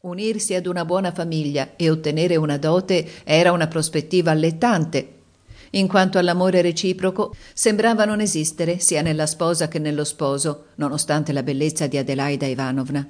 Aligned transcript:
Unirsi 0.00 0.54
ad 0.54 0.66
una 0.66 0.84
buona 0.84 1.10
famiglia 1.10 1.70
e 1.74 1.90
ottenere 1.90 2.36
una 2.36 2.56
dote 2.56 3.04
era 3.24 3.50
una 3.50 3.66
prospettiva 3.66 4.30
allettante, 4.30 5.14
in 5.70 5.88
quanto 5.88 6.18
all'amore 6.18 6.62
reciproco 6.62 7.34
sembrava 7.52 8.04
non 8.04 8.20
esistere 8.20 8.78
sia 8.78 9.02
nella 9.02 9.26
sposa 9.26 9.66
che 9.66 9.80
nello 9.80 10.04
sposo, 10.04 10.66
nonostante 10.76 11.32
la 11.32 11.42
bellezza 11.42 11.88
di 11.88 11.96
Adelaida 11.96 12.46
Ivanovna. 12.46 13.04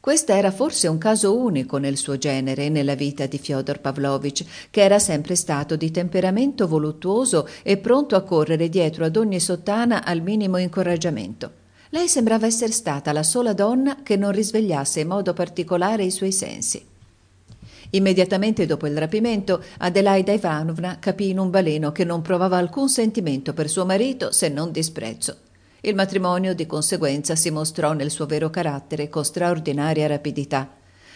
Questo 0.00 0.32
era 0.32 0.50
forse 0.50 0.88
un 0.88 0.98
caso 0.98 1.38
unico 1.38 1.76
nel 1.76 1.96
suo 1.96 2.18
genere 2.18 2.68
nella 2.70 2.96
vita 2.96 3.26
di 3.26 3.38
Fyodor 3.38 3.78
Pavlovich, 3.78 4.44
che 4.68 4.80
era 4.82 4.98
sempre 4.98 5.36
stato 5.36 5.76
di 5.76 5.92
temperamento 5.92 6.66
voluttuoso 6.66 7.46
e 7.62 7.76
pronto 7.76 8.16
a 8.16 8.22
correre 8.22 8.68
dietro 8.68 9.04
ad 9.04 9.14
ogni 9.14 9.38
sottana 9.38 10.04
al 10.04 10.22
minimo 10.22 10.56
incoraggiamento. 10.56 11.60
Lei 11.94 12.08
sembrava 12.08 12.46
essere 12.46 12.72
stata 12.72 13.12
la 13.12 13.22
sola 13.22 13.52
donna 13.52 13.98
che 14.02 14.16
non 14.16 14.32
risvegliasse 14.32 15.00
in 15.00 15.08
modo 15.08 15.34
particolare 15.34 16.04
i 16.04 16.10
suoi 16.10 16.32
sensi. 16.32 16.82
Immediatamente 17.90 18.64
dopo 18.64 18.86
il 18.86 18.96
rapimento, 18.96 19.62
Adelaida 19.76 20.32
Ivanovna 20.32 20.96
capì 20.98 21.28
in 21.28 21.38
un 21.38 21.50
baleno 21.50 21.92
che 21.92 22.04
non 22.04 22.22
provava 22.22 22.56
alcun 22.56 22.88
sentimento 22.88 23.52
per 23.52 23.68
suo 23.68 23.84
marito 23.84 24.32
se 24.32 24.48
non 24.48 24.72
disprezzo. 24.72 25.36
Il 25.82 25.94
matrimonio, 25.94 26.54
di 26.54 26.64
conseguenza, 26.64 27.36
si 27.36 27.50
mostrò 27.50 27.92
nel 27.92 28.10
suo 28.10 28.24
vero 28.24 28.48
carattere 28.48 29.10
con 29.10 29.22
straordinaria 29.22 30.06
rapidità. 30.06 30.66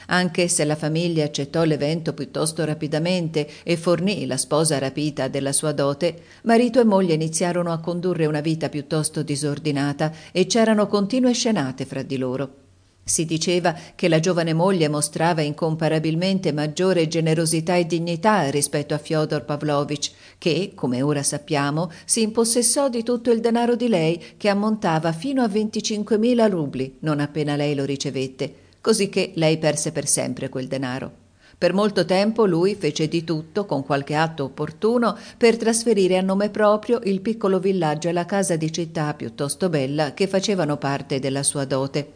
Anche 0.06 0.48
se 0.48 0.65
la 0.65 0.77
famiglia 0.77 1.24
accettò 1.24 1.65
l'evento 1.65 2.12
piuttosto 2.12 2.65
rapidamente 2.65 3.48
e 3.62 3.77
fornì 3.77 4.27
la 4.27 4.37
sposa 4.37 4.79
rapita 4.79 5.29
della 5.29 5.52
sua 5.52 5.73
dote, 5.73 6.23
marito 6.42 6.80
e 6.80 6.84
moglie 6.84 7.15
iniziarono 7.15 7.73
a 7.73 7.80
condurre 7.80 8.27
una 8.27 8.41
vita 8.41 8.69
piuttosto 8.69 9.23
disordinata 9.23 10.12
e 10.32 10.46
c'erano 10.46 10.87
continue 10.87 11.32
scenate 11.32 11.84
fra 11.84 12.02
di 12.02 12.16
loro. 12.16 12.65
Si 13.09 13.24
diceva 13.24 13.73
che 13.95 14.09
la 14.09 14.19
giovane 14.19 14.52
moglie 14.52 14.88
mostrava 14.88 15.41
incomparabilmente 15.41 16.52
maggiore 16.52 17.07
generosità 17.07 17.77
e 17.77 17.87
dignità 17.87 18.51
rispetto 18.51 18.95
a 18.95 18.98
Fyodor 18.98 19.45
Pavlovich, 19.45 20.10
che, 20.38 20.73
come 20.74 21.02
ora 21.02 21.23
sappiamo, 21.23 21.88
si 22.04 22.23
impossessò 22.23 22.88
di 22.88 23.04
tutto 23.04 23.30
il 23.30 23.38
denaro 23.38 23.76
di 23.76 23.87
lei, 23.87 24.20
che 24.37 24.48
ammontava 24.48 25.13
fino 25.13 25.43
a 25.43 25.46
25.000 25.46 26.51
rubli, 26.51 26.96
non 27.01 27.20
appena 27.20 27.54
lei 27.54 27.76
lo 27.76 27.85
ricevette 27.85 28.65
cosicché 28.87 29.32
lei 29.34 29.59
perse 29.59 29.90
per 29.90 30.06
sempre 30.06 30.48
quel 30.48 30.68
denaro. 30.68 31.10
Per 31.59 31.73
molto 31.73 32.04
tempo 32.04 32.46
lui 32.46 32.76
fece 32.76 33.09
di 33.09 33.24
tutto, 33.24 33.66
con 33.66 33.84
qualche 33.84 34.15
atto 34.15 34.45
opportuno, 34.45 35.18
per 35.37 35.56
trasferire 35.56 36.16
a 36.16 36.23
nome 36.23 36.51
proprio 36.51 37.01
il 37.02 37.20
piccolo 37.20 37.59
villaggio 37.59 38.09
e 38.09 38.12
la 38.12 38.24
casa 38.24 38.54
di 38.54 38.73
città 38.73 39.12
piuttosto 39.14 39.68
bella 39.68 40.14
che 40.14 40.29
facevano 40.29 40.76
parte 40.76 41.18
della 41.18 41.42
sua 41.42 41.64
dote. 41.64 42.09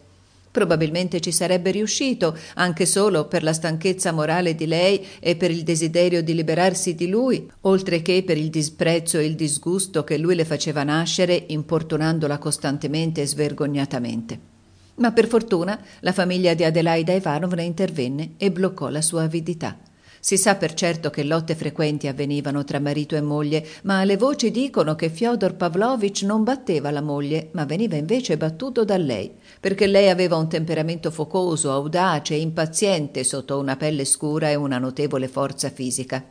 Probabilmente 0.49 1.19
ci 1.19 1.33
sarebbe 1.33 1.73
riuscito, 1.73 2.39
anche 2.55 2.87
solo 2.87 3.27
per 3.27 3.43
la 3.43 3.53
stanchezza 3.53 4.13
morale 4.13 4.55
di 4.55 4.67
lei 4.69 5.05
e 5.19 5.35
per 5.35 5.51
il 5.51 5.65
desiderio 5.65 6.23
di 6.23 6.35
liberarsi 6.35 6.95
di 6.95 7.09
lui, 7.09 7.51
oltre 7.63 8.01
che 8.01 8.23
per 8.25 8.39
il 8.39 8.49
disprezzo 8.49 9.19
e 9.19 9.25
il 9.25 9.35
disgusto 9.35 10.05
che 10.05 10.19
lui 10.19 10.37
le 10.37 10.45
faceva 10.45 10.85
nascere, 10.85 11.47
importunandola 11.49 12.39
costantemente 12.39 13.23
e 13.23 13.27
svergognatamente 13.27 14.59
ma 15.01 15.13
per 15.13 15.27
fortuna 15.27 15.79
la 16.01 16.13
famiglia 16.13 16.55
di 16.55 16.65
Adelaida 16.65 17.13
Ivanovna 17.13 17.63
intervenne 17.63 18.33
e 18.37 18.51
bloccò 18.51 18.89
la 18.89 19.03
sua 19.03 19.23
avidità. 19.23 19.77
Si 20.23 20.37
sa 20.37 20.57
per 20.57 20.75
certo 20.75 21.09
che 21.09 21.25
lotte 21.25 21.55
frequenti 21.55 22.07
avvenivano 22.07 22.63
tra 22.63 22.79
marito 22.79 23.17
e 23.17 23.23
moglie, 23.23 23.67
ma 23.85 24.05
le 24.05 24.19
voci 24.19 24.51
dicono 24.51 24.95
che 24.95 25.09
Fyodor 25.09 25.55
Pavlovich 25.55 26.23
non 26.25 26.45
batteva 26.45 26.91
la 26.91 27.01
moglie, 27.01 27.49
ma 27.53 27.65
veniva 27.65 27.97
invece 27.97 28.37
battuto 28.37 28.85
da 28.85 28.99
lei, 28.99 29.33
perché 29.59 29.87
lei 29.87 30.11
aveva 30.11 30.37
un 30.37 30.49
temperamento 30.49 31.11
focoso, 31.11 31.73
audace 31.73 32.35
impaziente 32.35 33.25
sotto 33.25 33.59
una 33.59 33.77
pelle 33.77 34.05
scura 34.05 34.51
e 34.51 34.57
una 34.57 34.79
notevole 34.79 35.27
forza 35.27 35.71
fisica. 35.71 36.23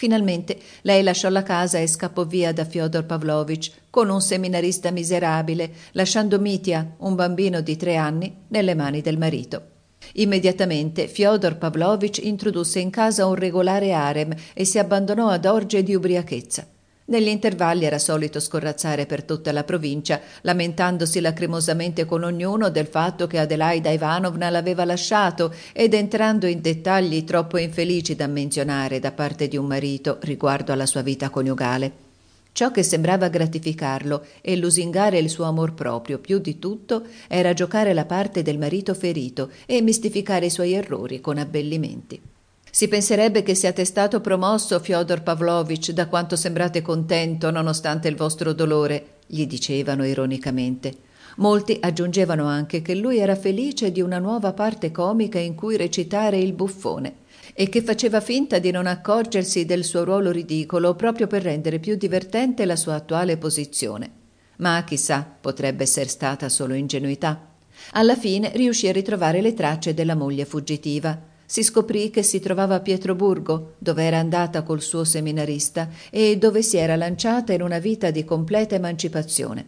Finalmente 0.00 0.58
lei 0.80 1.02
lasciò 1.02 1.28
la 1.28 1.42
casa 1.42 1.76
e 1.78 1.86
scappò 1.86 2.24
via 2.24 2.54
da 2.54 2.64
Fyodor 2.64 3.04
Pavlovich 3.04 3.70
con 3.90 4.08
un 4.08 4.22
seminarista 4.22 4.90
miserabile, 4.90 5.70
lasciando 5.92 6.38
Mitya, 6.38 6.94
un 7.00 7.14
bambino 7.14 7.60
di 7.60 7.76
tre 7.76 7.96
anni, 7.96 8.34
nelle 8.48 8.74
mani 8.74 9.02
del 9.02 9.18
marito. 9.18 9.62
Immediatamente 10.14 11.06
Fyodor 11.06 11.58
Pavlovich 11.58 12.16
introdusse 12.24 12.78
in 12.78 12.88
casa 12.88 13.26
un 13.26 13.34
regolare 13.34 13.92
harem 13.92 14.34
e 14.54 14.64
si 14.64 14.78
abbandonò 14.78 15.28
ad 15.28 15.44
orge 15.44 15.82
di 15.82 15.94
ubriachezza. 15.94 16.66
Negli 17.10 17.26
intervalli 17.26 17.86
era 17.86 17.98
solito 17.98 18.38
scorrazzare 18.38 19.04
per 19.04 19.24
tutta 19.24 19.50
la 19.50 19.64
provincia, 19.64 20.20
lamentandosi 20.42 21.20
lacrimosamente 21.20 22.04
con 22.04 22.22
ognuno 22.22 22.70
del 22.70 22.86
fatto 22.86 23.26
che 23.26 23.38
Adelaida 23.38 23.90
Ivanovna 23.90 24.48
l'aveva 24.48 24.84
lasciato 24.84 25.52
ed 25.72 25.92
entrando 25.92 26.46
in 26.46 26.60
dettagli 26.60 27.24
troppo 27.24 27.58
infelici 27.58 28.14
da 28.14 28.28
menzionare 28.28 29.00
da 29.00 29.10
parte 29.10 29.48
di 29.48 29.56
un 29.56 29.66
marito 29.66 30.18
riguardo 30.20 30.70
alla 30.72 30.86
sua 30.86 31.02
vita 31.02 31.30
coniugale. 31.30 31.92
Ciò 32.52 32.70
che 32.70 32.84
sembrava 32.84 33.26
gratificarlo 33.26 34.24
e 34.40 34.56
lusingare 34.56 35.18
il 35.18 35.30
suo 35.30 35.46
amor 35.46 35.74
proprio 35.74 36.20
più 36.20 36.38
di 36.38 36.60
tutto 36.60 37.02
era 37.26 37.52
giocare 37.54 37.92
la 37.92 38.04
parte 38.04 38.42
del 38.42 38.58
marito 38.58 38.94
ferito 38.94 39.50
e 39.66 39.82
mistificare 39.82 40.46
i 40.46 40.50
suoi 40.50 40.74
errori 40.74 41.20
con 41.20 41.38
abbellimenti. 41.38 42.20
Si 42.72 42.86
penserebbe 42.86 43.42
che 43.42 43.54
siate 43.54 43.84
stato 43.84 44.20
promosso, 44.20 44.78
Fyodor 44.78 45.22
Pavlovich, 45.22 45.90
da 45.90 46.06
quanto 46.06 46.36
sembrate 46.36 46.82
contento 46.82 47.50
nonostante 47.50 48.06
il 48.06 48.14
vostro 48.14 48.52
dolore, 48.52 49.16
gli 49.26 49.46
dicevano 49.46 50.04
ironicamente. 50.06 51.08
Molti 51.36 51.76
aggiungevano 51.80 52.46
anche 52.46 52.80
che 52.80 52.94
lui 52.94 53.18
era 53.18 53.34
felice 53.34 53.90
di 53.90 54.00
una 54.00 54.18
nuova 54.18 54.52
parte 54.52 54.90
comica 54.92 55.38
in 55.38 55.54
cui 55.54 55.76
recitare 55.76 56.38
il 56.38 56.52
buffone 56.52 57.14
e 57.54 57.68
che 57.68 57.82
faceva 57.82 58.20
finta 58.20 58.58
di 58.58 58.70
non 58.70 58.86
accorgersi 58.86 59.64
del 59.64 59.84
suo 59.84 60.04
ruolo 60.04 60.30
ridicolo 60.30 60.94
proprio 60.94 61.26
per 61.26 61.42
rendere 61.42 61.78
più 61.78 61.96
divertente 61.96 62.64
la 62.64 62.76
sua 62.76 62.94
attuale 62.94 63.36
posizione. 63.36 64.10
Ma 64.56 64.82
chissà, 64.84 65.26
potrebbe 65.40 65.84
essere 65.84 66.08
stata 66.08 66.48
solo 66.48 66.74
ingenuità. 66.74 67.48
Alla 67.92 68.16
fine 68.16 68.52
riuscì 68.54 68.88
a 68.88 68.92
ritrovare 68.92 69.40
le 69.40 69.54
tracce 69.54 69.94
della 69.94 70.14
moglie 70.14 70.44
fuggitiva 70.44 71.28
si 71.50 71.64
scoprì 71.64 72.10
che 72.10 72.22
si 72.22 72.38
trovava 72.38 72.76
a 72.76 72.80
Pietroburgo, 72.80 73.74
dove 73.78 74.04
era 74.04 74.18
andata 74.18 74.62
col 74.62 74.80
suo 74.80 75.02
seminarista 75.02 75.88
e 76.08 76.38
dove 76.38 76.62
si 76.62 76.76
era 76.76 76.94
lanciata 76.94 77.52
in 77.52 77.60
una 77.60 77.80
vita 77.80 78.12
di 78.12 78.24
completa 78.24 78.76
emancipazione. 78.76 79.66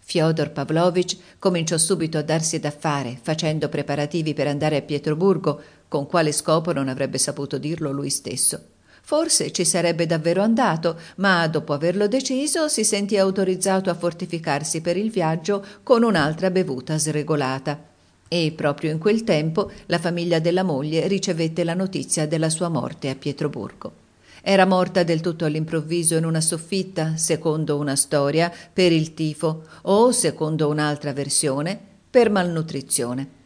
Fyodor 0.00 0.52
Pavlovich 0.52 1.18
cominciò 1.38 1.76
subito 1.76 2.16
a 2.16 2.22
darsi 2.22 2.58
da 2.60 2.70
fare, 2.70 3.18
facendo 3.20 3.68
preparativi 3.68 4.32
per 4.32 4.46
andare 4.46 4.78
a 4.78 4.80
Pietroburgo, 4.80 5.60
con 5.86 6.06
quale 6.06 6.32
scopo 6.32 6.72
non 6.72 6.88
avrebbe 6.88 7.18
saputo 7.18 7.58
dirlo 7.58 7.92
lui 7.92 8.08
stesso. 8.08 8.58
Forse 9.02 9.52
ci 9.52 9.66
sarebbe 9.66 10.06
davvero 10.06 10.40
andato, 10.40 10.98
ma 11.16 11.46
dopo 11.46 11.74
averlo 11.74 12.08
deciso 12.08 12.68
si 12.68 12.84
sentì 12.84 13.18
autorizzato 13.18 13.90
a 13.90 13.94
fortificarsi 13.94 14.80
per 14.80 14.96
il 14.96 15.10
viaggio 15.10 15.62
con 15.82 16.04
un'altra 16.04 16.50
bevuta 16.50 16.96
sregolata. 16.96 17.96
E 18.28 18.52
proprio 18.54 18.90
in 18.90 18.98
quel 18.98 19.24
tempo 19.24 19.70
la 19.86 19.98
famiglia 19.98 20.38
della 20.38 20.62
moglie 20.62 21.06
ricevette 21.08 21.64
la 21.64 21.72
notizia 21.72 22.26
della 22.26 22.50
sua 22.50 22.68
morte 22.68 23.08
a 23.08 23.14
Pietroburgo. 23.14 24.06
Era 24.42 24.66
morta 24.66 25.02
del 25.02 25.20
tutto 25.20 25.46
all'improvviso 25.46 26.14
in 26.14 26.26
una 26.26 26.42
soffitta, 26.42 27.16
secondo 27.16 27.78
una 27.78 27.96
storia, 27.96 28.52
per 28.72 28.92
il 28.92 29.14
tifo 29.14 29.64
o, 29.82 30.12
secondo 30.12 30.68
un'altra 30.68 31.14
versione, 31.14 31.78
per 32.10 32.30
malnutrizione. 32.30 33.36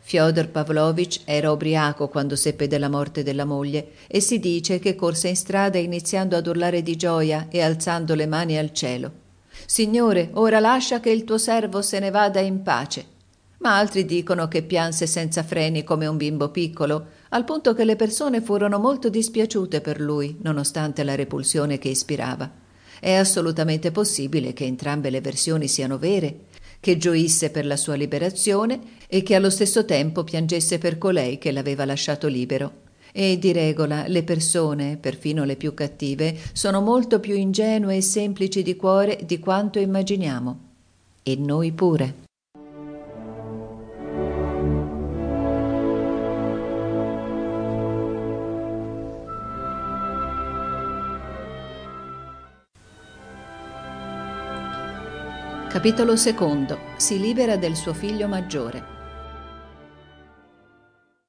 Fyodor 0.00 0.48
Pavlovich 0.48 1.20
era 1.24 1.52
ubriaco 1.52 2.08
quando 2.08 2.34
seppe 2.34 2.66
della 2.66 2.88
morte 2.88 3.22
della 3.22 3.44
moglie 3.44 3.92
e 4.08 4.20
si 4.20 4.40
dice 4.40 4.80
che 4.80 4.96
corse 4.96 5.28
in 5.28 5.36
strada 5.36 5.78
iniziando 5.78 6.36
ad 6.36 6.46
urlare 6.48 6.82
di 6.82 6.96
gioia 6.96 7.46
e 7.48 7.62
alzando 7.62 8.16
le 8.16 8.26
mani 8.26 8.58
al 8.58 8.72
cielo. 8.72 9.12
Signore, 9.66 10.30
ora 10.32 10.58
lascia 10.58 10.98
che 10.98 11.10
il 11.10 11.22
tuo 11.22 11.38
servo 11.38 11.80
se 11.80 12.00
ne 12.00 12.10
vada 12.10 12.40
in 12.40 12.62
pace 12.62 13.18
ma 13.60 13.76
altri 13.76 14.04
dicono 14.04 14.48
che 14.48 14.62
pianse 14.62 15.06
senza 15.06 15.42
freni 15.42 15.84
come 15.84 16.06
un 16.06 16.16
bimbo 16.16 16.50
piccolo, 16.50 17.06
al 17.30 17.44
punto 17.44 17.74
che 17.74 17.84
le 17.84 17.96
persone 17.96 18.40
furono 18.40 18.78
molto 18.78 19.08
dispiaciute 19.08 19.80
per 19.80 20.00
lui, 20.00 20.36
nonostante 20.42 21.02
la 21.04 21.14
repulsione 21.14 21.78
che 21.78 21.88
ispirava. 21.88 22.50
È 22.98 23.12
assolutamente 23.12 23.90
possibile 23.90 24.52
che 24.52 24.64
entrambe 24.64 25.10
le 25.10 25.20
versioni 25.20 25.68
siano 25.68 25.98
vere, 25.98 26.46
che 26.80 26.96
gioisse 26.96 27.50
per 27.50 27.66
la 27.66 27.76
sua 27.76 27.94
liberazione 27.94 28.80
e 29.06 29.22
che 29.22 29.34
allo 29.34 29.50
stesso 29.50 29.84
tempo 29.84 30.24
piangesse 30.24 30.78
per 30.78 30.96
colei 30.96 31.36
che 31.36 31.52
l'aveva 31.52 31.84
lasciato 31.84 32.28
libero. 32.28 32.88
E 33.12 33.38
di 33.38 33.52
regola 33.52 34.06
le 34.06 34.22
persone, 34.22 34.96
perfino 34.96 35.44
le 35.44 35.56
più 35.56 35.74
cattive, 35.74 36.34
sono 36.52 36.80
molto 36.80 37.20
più 37.20 37.34
ingenue 37.34 37.96
e 37.96 38.02
semplici 38.02 38.62
di 38.62 38.76
cuore 38.76 39.18
di 39.24 39.38
quanto 39.38 39.78
immaginiamo. 39.78 40.60
E 41.22 41.36
noi 41.36 41.72
pure. 41.72 42.28
Capitolo 55.70 56.16
secondo. 56.16 56.80
Si 56.96 57.20
libera 57.20 57.54
del 57.54 57.76
suo 57.76 57.94
figlio 57.94 58.26
maggiore. 58.26 58.99